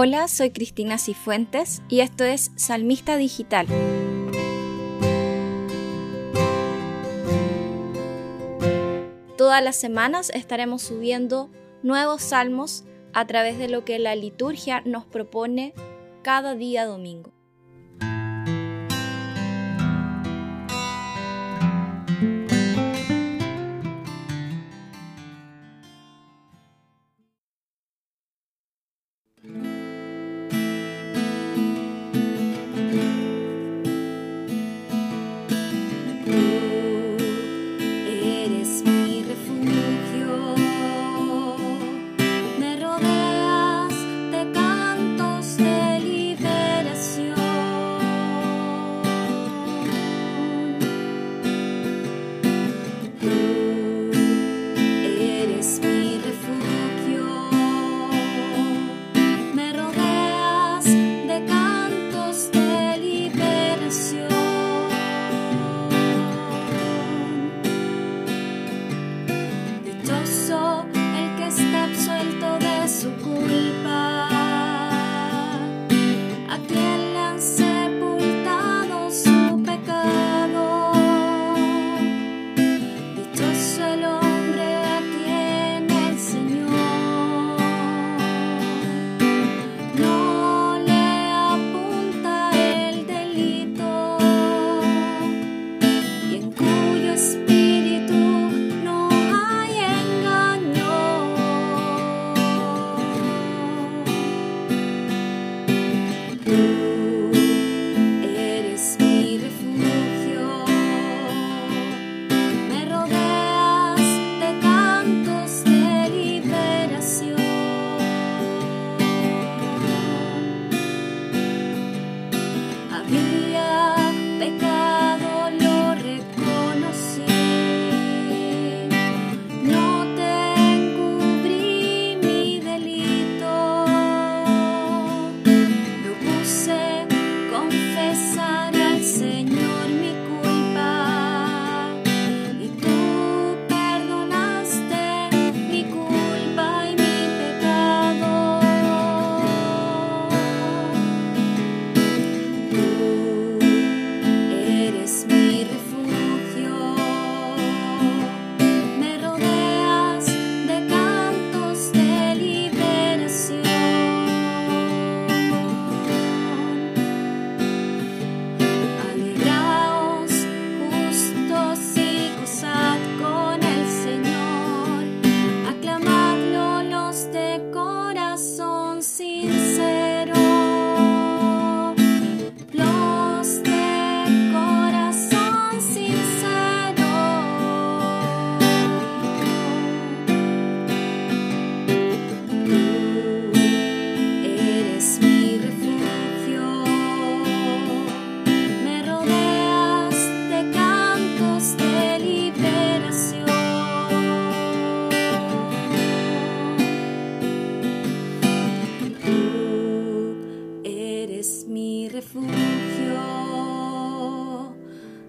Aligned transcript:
Hola, 0.00 0.28
soy 0.28 0.50
Cristina 0.50 0.96
Cifuentes 0.96 1.82
y 1.88 2.02
esto 2.02 2.22
es 2.22 2.52
Salmista 2.54 3.16
Digital. 3.16 3.66
Todas 9.36 9.60
las 9.64 9.74
semanas 9.74 10.30
estaremos 10.32 10.82
subiendo 10.82 11.50
nuevos 11.82 12.22
salmos 12.22 12.84
a 13.12 13.26
través 13.26 13.58
de 13.58 13.66
lo 13.66 13.84
que 13.84 13.98
la 13.98 14.14
liturgia 14.14 14.82
nos 14.82 15.04
propone 15.04 15.74
cada 16.22 16.54
día 16.54 16.86
domingo. 16.86 17.32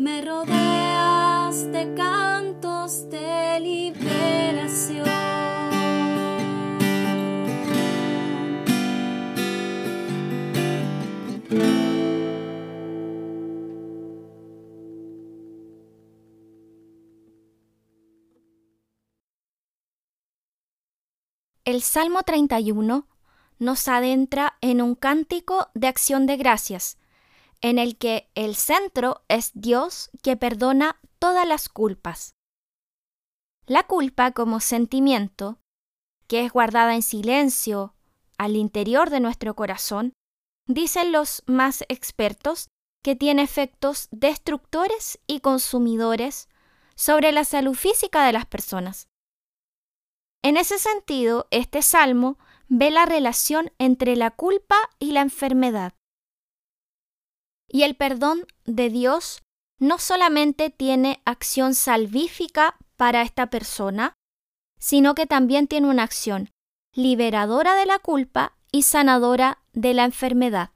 Me 0.00 0.22
rodeas 0.22 1.70
de 1.72 1.94
cantos 1.94 3.10
de 3.10 3.60
liberación. 3.60 5.04
El 21.66 21.82
Salmo 21.82 22.22
31 22.22 23.06
nos 23.58 23.86
adentra 23.86 24.56
en 24.62 24.80
un 24.80 24.94
cántico 24.94 25.68
de 25.74 25.88
acción 25.88 26.24
de 26.24 26.38
gracias 26.38 26.96
en 27.62 27.78
el 27.78 27.96
que 27.96 28.30
el 28.34 28.54
centro 28.56 29.22
es 29.28 29.50
Dios 29.54 30.10
que 30.22 30.36
perdona 30.36 31.00
todas 31.18 31.46
las 31.46 31.68
culpas. 31.68 32.34
La 33.66 33.84
culpa 33.84 34.32
como 34.32 34.60
sentimiento, 34.60 35.60
que 36.26 36.44
es 36.44 36.52
guardada 36.52 36.94
en 36.94 37.02
silencio 37.02 37.94
al 38.38 38.56
interior 38.56 39.10
de 39.10 39.20
nuestro 39.20 39.54
corazón, 39.54 40.12
dicen 40.66 41.12
los 41.12 41.42
más 41.46 41.84
expertos 41.88 42.68
que 43.02 43.16
tiene 43.16 43.42
efectos 43.42 44.08
destructores 44.10 45.18
y 45.26 45.40
consumidores 45.40 46.48
sobre 46.94 47.32
la 47.32 47.44
salud 47.44 47.74
física 47.74 48.24
de 48.26 48.32
las 48.32 48.46
personas. 48.46 49.08
En 50.42 50.56
ese 50.56 50.78
sentido, 50.78 51.46
este 51.50 51.82
salmo 51.82 52.38
ve 52.68 52.90
la 52.90 53.06
relación 53.06 53.72
entre 53.78 54.16
la 54.16 54.30
culpa 54.30 54.76
y 54.98 55.12
la 55.12 55.20
enfermedad. 55.20 55.94
Y 57.72 57.84
el 57.84 57.94
perdón 57.94 58.46
de 58.64 58.90
Dios 58.90 59.42
no 59.78 59.98
solamente 59.98 60.70
tiene 60.70 61.22
acción 61.24 61.74
salvífica 61.74 62.76
para 62.96 63.22
esta 63.22 63.48
persona, 63.48 64.14
sino 64.78 65.14
que 65.14 65.26
también 65.26 65.68
tiene 65.68 65.88
una 65.88 66.02
acción 66.02 66.50
liberadora 66.92 67.76
de 67.76 67.86
la 67.86 68.00
culpa 68.00 68.56
y 68.72 68.82
sanadora 68.82 69.62
de 69.72 69.94
la 69.94 70.04
enfermedad. 70.04 70.72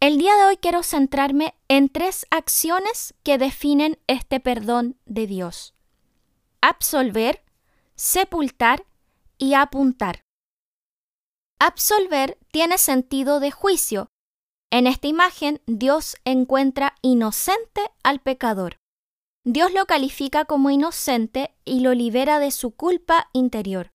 El 0.00 0.18
día 0.18 0.34
de 0.36 0.44
hoy 0.44 0.56
quiero 0.56 0.82
centrarme 0.82 1.54
en 1.68 1.88
tres 1.88 2.26
acciones 2.30 3.14
que 3.22 3.38
definen 3.38 3.98
este 4.06 4.40
perdón 4.40 4.98
de 5.04 5.26
Dios. 5.26 5.74
Absolver, 6.60 7.44
sepultar 7.94 8.86
y 9.38 9.54
apuntar. 9.54 10.22
Absolver 11.58 12.38
tiene 12.50 12.78
sentido 12.78 13.38
de 13.38 13.50
juicio. 13.50 14.11
En 14.72 14.86
esta 14.86 15.06
imagen, 15.06 15.60
Dios 15.66 16.16
encuentra 16.24 16.94
inocente 17.02 17.82
al 18.02 18.20
pecador. 18.20 18.78
Dios 19.44 19.70
lo 19.74 19.84
califica 19.84 20.46
como 20.46 20.70
inocente 20.70 21.54
y 21.66 21.80
lo 21.80 21.92
libera 21.92 22.38
de 22.38 22.50
su 22.50 22.74
culpa 22.74 23.28
interior. 23.34 23.90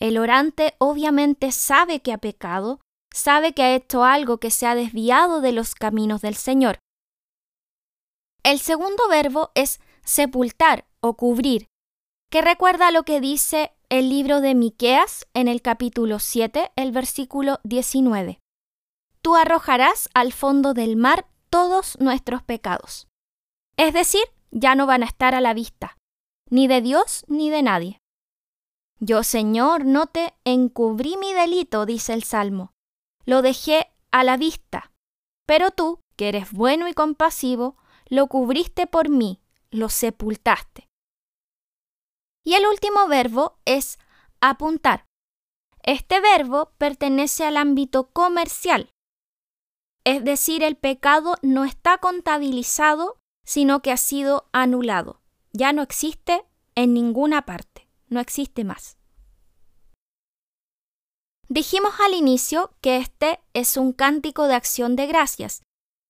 El 0.00 0.16
orante 0.16 0.74
obviamente 0.78 1.52
sabe 1.52 2.00
que 2.00 2.14
ha 2.14 2.18
pecado, 2.18 2.80
sabe 3.12 3.52
que 3.52 3.62
ha 3.62 3.74
hecho 3.74 4.04
algo 4.04 4.38
que 4.38 4.50
se 4.50 4.66
ha 4.66 4.74
desviado 4.74 5.42
de 5.42 5.52
los 5.52 5.74
caminos 5.74 6.22
del 6.22 6.36
Señor. 6.36 6.78
El 8.42 8.60
segundo 8.60 9.06
verbo 9.10 9.50
es 9.54 9.80
sepultar 10.02 10.86
o 11.00 11.14
cubrir, 11.18 11.66
que 12.30 12.40
recuerda 12.40 12.90
lo 12.90 13.02
que 13.02 13.20
dice 13.20 13.72
el 13.90 14.08
libro 14.08 14.40
de 14.40 14.54
Miqueas 14.54 15.26
en 15.34 15.46
el 15.46 15.60
capítulo 15.60 16.20
7, 16.20 16.72
el 16.74 16.90
versículo 16.90 17.60
19. 17.64 18.40
Tú 19.28 19.36
arrojarás 19.36 20.08
al 20.14 20.32
fondo 20.32 20.72
del 20.72 20.96
mar 20.96 21.28
todos 21.50 22.00
nuestros 22.00 22.42
pecados. 22.42 23.08
Es 23.76 23.92
decir, 23.92 24.22
ya 24.50 24.74
no 24.74 24.86
van 24.86 25.02
a 25.02 25.04
estar 25.04 25.34
a 25.34 25.42
la 25.42 25.52
vista, 25.52 25.98
ni 26.48 26.66
de 26.66 26.80
Dios 26.80 27.26
ni 27.28 27.50
de 27.50 27.62
nadie. 27.62 28.00
Yo, 29.00 29.22
Señor, 29.22 29.84
no 29.84 30.06
te 30.06 30.32
encubrí 30.44 31.18
mi 31.18 31.34
delito, 31.34 31.84
dice 31.84 32.14
el 32.14 32.22
Salmo, 32.22 32.72
lo 33.26 33.42
dejé 33.42 33.92
a 34.12 34.24
la 34.24 34.38
vista, 34.38 34.92
pero 35.46 35.72
tú, 35.72 36.00
que 36.16 36.30
eres 36.30 36.50
bueno 36.50 36.88
y 36.88 36.94
compasivo, 36.94 37.76
lo 38.06 38.28
cubriste 38.28 38.86
por 38.86 39.10
mí, 39.10 39.42
lo 39.70 39.90
sepultaste. 39.90 40.88
Y 42.46 42.54
el 42.54 42.66
último 42.66 43.06
verbo 43.08 43.58
es 43.66 43.98
apuntar. 44.40 45.04
Este 45.82 46.18
verbo 46.18 46.72
pertenece 46.78 47.44
al 47.44 47.58
ámbito 47.58 48.08
comercial, 48.08 48.90
es 50.04 50.24
decir, 50.24 50.62
el 50.62 50.76
pecado 50.76 51.34
no 51.42 51.64
está 51.64 51.98
contabilizado, 51.98 53.16
sino 53.44 53.80
que 53.80 53.92
ha 53.92 53.96
sido 53.96 54.48
anulado. 54.52 55.20
Ya 55.52 55.72
no 55.72 55.82
existe 55.82 56.44
en 56.74 56.94
ninguna 56.94 57.42
parte, 57.42 57.88
no 58.08 58.20
existe 58.20 58.64
más. 58.64 58.98
Dijimos 61.48 61.94
al 62.04 62.14
inicio 62.14 62.74
que 62.82 62.98
este 62.98 63.40
es 63.54 63.76
un 63.76 63.92
cántico 63.92 64.46
de 64.46 64.54
acción 64.54 64.96
de 64.96 65.06
gracias, 65.06 65.62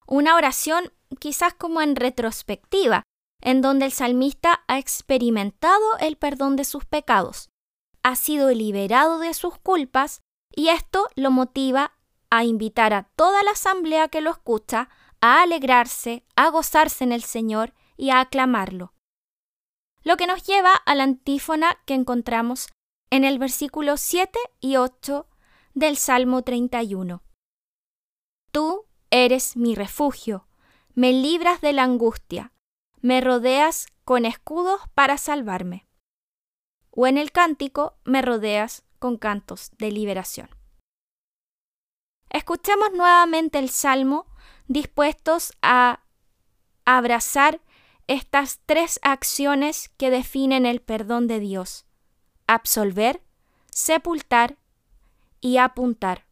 una 0.07 0.35
oración 0.35 0.93
quizás 1.21 1.55
como 1.55 1.81
en 1.81 1.95
retrospectiva, 1.95 3.05
en 3.41 3.63
donde 3.63 3.87
el 3.87 3.93
salmista 3.93 4.65
ha 4.67 4.79
experimentado 4.79 5.97
el 6.01 6.17
perdón 6.17 6.57
de 6.57 6.65
sus 6.65 6.85
pecados, 6.85 7.51
ha 8.03 8.17
sido 8.17 8.51
liberado 8.51 9.19
de 9.19 9.33
sus 9.33 9.59
culpas 9.59 10.23
y 10.55 10.69
esto 10.69 11.07
lo 11.15 11.31
motiva 11.31 11.98
a 12.31 12.45
invitar 12.45 12.93
a 12.93 13.05
toda 13.17 13.43
la 13.43 13.53
asamblea 13.53 14.09
que 14.09 14.21
lo 14.21 14.31
escucha 14.31 14.89
a 15.21 15.43
alegrarse, 15.43 16.25
a 16.37 16.51
gozarse 16.51 17.05
en 17.05 17.13
el 17.13 17.23
Señor 17.23 17.75
y 17.97 18.11
a 18.11 18.21
aclamarlo. 18.21 18.93
Lo 20.03 20.17
que 20.17 20.27
nos 20.27 20.45
lleva 20.45 20.75
a 20.75 20.95
la 20.95 21.05
antífona 21.05 21.79
que 21.85 21.95
encontramos 21.95 22.69
en 23.11 23.25
el 23.25 23.39
versículo 23.39 23.97
7 23.97 24.39
y 24.61 24.77
8 24.77 25.27
del 25.75 25.97
Salmo 25.97 26.43
31. 26.43 27.23
Tú 28.53 28.87
eres 29.11 29.57
mi 29.57 29.75
refugio, 29.75 30.49
me 30.95 31.13
libras 31.13 31.61
de 31.61 31.73
la 31.73 31.85
angustia, 31.85 32.53
me 33.01 33.21
rodeas 33.21 33.87
con 34.05 34.25
escudos 34.25 34.81
para 34.95 35.19
salvarme. 35.19 35.87
O 36.91 37.07
en 37.07 37.19
el 37.19 37.31
cántico 37.31 37.97
me 38.05 38.23
rodeas 38.23 38.85
con 38.99 39.17
cantos 39.17 39.71
de 39.79 39.93
liberación. 39.93 40.58
Escuchemos 42.31 42.93
nuevamente 42.93 43.59
el 43.59 43.71
Salmo 43.71 44.27
dispuestos 44.67 45.53
a 45.63 46.01
abrazar 46.85 47.61
estas 48.07 48.61
tres 48.67 48.99
acciones 49.03 49.91
que 49.97 50.11
definen 50.11 50.67
el 50.67 50.81
perdón 50.81 51.27
de 51.27 51.41
Dios. 51.41 51.87
Absolver, 52.47 53.23
sepultar 53.71 54.57
y 55.41 55.59
apuntar. 55.59 56.27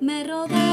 me 0.00 0.24
rodea. 0.24 0.65